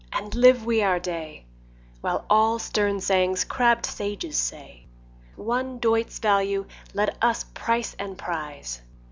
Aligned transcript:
and 0.11 0.33
live 0.33 0.65
we 0.65 0.81
our 0.81 0.97
day, 0.99 1.45
While 2.01 2.25
all 2.27 2.57
stern 2.57 2.99
sayings 3.01 3.43
crabbed 3.43 3.85
sages 3.85 4.35
say, 4.35 4.87
At 5.33 5.37
one 5.37 5.77
doit's 5.77 6.17
value 6.17 6.65
let 6.95 7.15
us 7.23 7.43
price 7.43 7.95
and 7.99 8.17
prize! 8.17 8.81